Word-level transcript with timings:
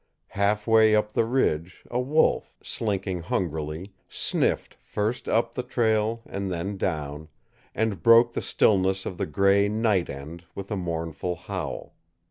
Half 0.29 0.65
way 0.65 0.95
up 0.95 1.13
the 1.13 1.25
ridge 1.25 1.83
a 1.91 1.99
wolf, 1.99 2.57
slinking 2.63 3.19
hungrily, 3.19 3.93
sniffed 4.09 4.73
first 4.73 5.29
up 5.29 5.53
the 5.53 5.61
trail 5.61 6.23
and 6.25 6.51
then 6.51 6.75
down, 6.75 7.29
and 7.75 8.01
broke 8.01 8.33
the 8.33 8.41
stillness 8.41 9.05
of 9.05 9.19
the 9.19 9.27
gray 9.27 9.69
night 9.69 10.09
end 10.09 10.45
with 10.55 10.71
a 10.71 10.75
mournful 10.75 11.35
howl. 11.35 11.93